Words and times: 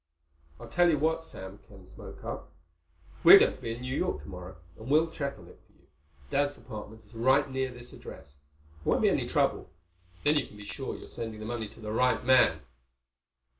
"I'll 0.59 0.67
tell 0.67 0.89
you 0.89 0.97
what, 0.97 1.23
Sam." 1.23 1.59
Ken 1.69 1.85
spoke 1.85 2.23
up. 2.23 2.51
"We're 3.23 3.37
going 3.37 3.53
to 3.57 3.61
be 3.61 3.73
in 3.75 3.81
New 3.81 3.95
York 3.95 4.23
tomorrow 4.23 4.55
and 4.79 4.89
we'll 4.89 5.11
check 5.11 5.37
on 5.37 5.47
it 5.47 5.59
for 5.67 5.73
you. 5.73 5.87
Dad's 6.31 6.57
apartment 6.57 7.05
is 7.05 7.13
right 7.13 7.47
near 7.47 7.69
this 7.71 7.93
address. 7.93 8.37
It 8.79 8.85
won't 8.89 9.03
be 9.03 9.09
any 9.11 9.27
trouble. 9.29 9.69
Then 10.23 10.37
you 10.39 10.47
can 10.47 10.57
be 10.57 10.65
sure 10.65 10.95
you're 10.97 11.07
sending 11.07 11.39
the 11.39 11.45
money 11.45 11.67
to 11.67 11.79
the 11.79 11.91
right 11.91 12.25
man." 12.25 12.61